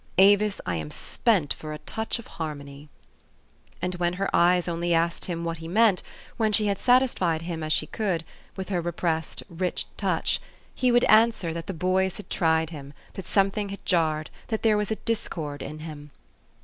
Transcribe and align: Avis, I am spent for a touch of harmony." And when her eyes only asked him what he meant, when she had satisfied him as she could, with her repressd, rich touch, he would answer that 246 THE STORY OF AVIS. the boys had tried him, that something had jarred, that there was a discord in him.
Avis, 0.17 0.59
I 0.65 0.77
am 0.77 0.89
spent 0.89 1.53
for 1.53 1.73
a 1.73 1.77
touch 1.77 2.17
of 2.17 2.25
harmony." 2.41 2.89
And 3.83 3.93
when 3.97 4.13
her 4.13 4.35
eyes 4.35 4.67
only 4.67 4.95
asked 4.95 5.25
him 5.25 5.43
what 5.43 5.57
he 5.57 5.67
meant, 5.67 6.01
when 6.37 6.51
she 6.51 6.65
had 6.65 6.79
satisfied 6.79 7.43
him 7.43 7.61
as 7.61 7.71
she 7.71 7.85
could, 7.85 8.23
with 8.55 8.69
her 8.69 8.81
repressd, 8.81 9.43
rich 9.47 9.85
touch, 9.97 10.41
he 10.73 10.91
would 10.91 11.03
answer 11.03 11.53
that 11.53 11.67
246 11.67 12.17
THE 12.29 12.35
STORY 12.35 12.49
OF 12.49 12.57
AVIS. 12.57 12.65
the 12.65 12.71
boys 12.71 12.71
had 12.71 12.71
tried 12.71 12.71
him, 12.71 12.93
that 13.13 13.27
something 13.31 13.69
had 13.69 13.85
jarred, 13.85 14.29
that 14.47 14.63
there 14.63 14.75
was 14.75 14.89
a 14.89 14.95
discord 15.05 15.61
in 15.61 15.79
him. 15.85 16.09